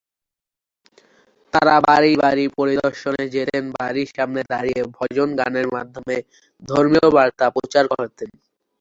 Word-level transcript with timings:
তারা 1.53 1.75
বাড়ি 1.87 2.11
বাড়ি 2.23 2.45
পরিদর্শনে 2.57 3.23
যেতেন 3.35 3.63
বাড়ির 3.77 4.09
সামনে 4.15 4.41
দাঁড়িয়ে 4.51 4.81
ভজন 4.97 5.29
গানের 5.39 5.67
মাধ্যমে 5.75 6.15
ধর্মীয় 6.69 7.07
বার্তা 7.15 7.45
প্রচার 7.55 7.83
করতেন। 7.93 8.29